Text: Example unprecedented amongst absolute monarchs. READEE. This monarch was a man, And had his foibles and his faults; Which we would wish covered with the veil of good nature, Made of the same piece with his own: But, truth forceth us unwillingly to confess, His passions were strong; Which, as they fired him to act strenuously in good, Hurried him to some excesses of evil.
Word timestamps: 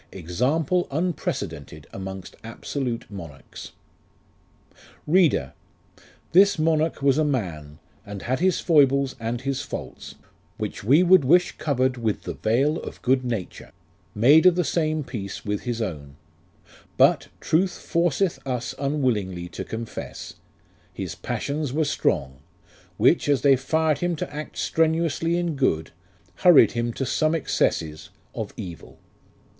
Example 0.11 0.87
unprecedented 0.89 1.85
amongst 1.93 2.35
absolute 2.43 3.05
monarchs. 3.11 3.73
READEE. 5.05 5.51
This 6.31 6.57
monarch 6.57 7.03
was 7.03 7.19
a 7.19 7.23
man, 7.23 7.77
And 8.03 8.23
had 8.23 8.39
his 8.39 8.59
foibles 8.59 9.15
and 9.19 9.41
his 9.41 9.61
faults; 9.61 10.15
Which 10.57 10.83
we 10.83 11.03
would 11.03 11.23
wish 11.23 11.51
covered 11.59 11.97
with 11.97 12.23
the 12.23 12.33
veil 12.33 12.77
of 12.81 13.03
good 13.03 13.23
nature, 13.23 13.73
Made 14.15 14.47
of 14.47 14.55
the 14.55 14.63
same 14.63 15.03
piece 15.03 15.45
with 15.45 15.65
his 15.65 15.83
own: 15.83 16.15
But, 16.97 17.27
truth 17.39 17.77
forceth 17.77 18.39
us 18.43 18.73
unwillingly 18.79 19.49
to 19.49 19.63
confess, 19.63 20.33
His 20.91 21.13
passions 21.13 21.73
were 21.73 21.85
strong; 21.85 22.39
Which, 22.97 23.29
as 23.29 23.41
they 23.43 23.55
fired 23.55 23.99
him 23.99 24.15
to 24.15 24.33
act 24.33 24.57
strenuously 24.57 25.37
in 25.37 25.55
good, 25.55 25.91
Hurried 26.37 26.71
him 26.71 26.91
to 26.93 27.05
some 27.05 27.35
excesses 27.35 28.09
of 28.33 28.51
evil. 28.57 28.97